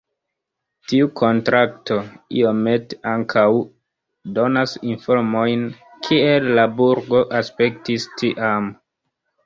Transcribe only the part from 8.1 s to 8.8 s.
tiam.